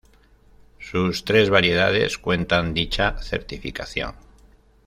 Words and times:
Sus 0.79 1.25
tres 1.25 1.51
variedades 1.51 2.17
cuentan 2.17 2.73
dicha 2.73 3.21
certificación. 3.21 4.15